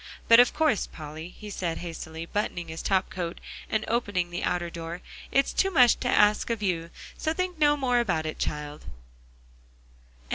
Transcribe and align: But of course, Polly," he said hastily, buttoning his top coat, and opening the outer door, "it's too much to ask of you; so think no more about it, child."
But 0.27 0.39
of 0.39 0.51
course, 0.55 0.87
Polly," 0.87 1.29
he 1.29 1.51
said 1.51 1.77
hastily, 1.77 2.25
buttoning 2.25 2.69
his 2.69 2.81
top 2.81 3.11
coat, 3.11 3.39
and 3.69 3.85
opening 3.87 4.31
the 4.31 4.43
outer 4.43 4.71
door, 4.71 5.01
"it's 5.31 5.53
too 5.53 5.69
much 5.69 5.99
to 5.99 6.07
ask 6.09 6.49
of 6.49 6.63
you; 6.63 6.89
so 7.19 7.33
think 7.33 7.59
no 7.59 7.77
more 7.77 7.99
about 7.99 8.25
it, 8.25 8.39
child." 8.39 8.85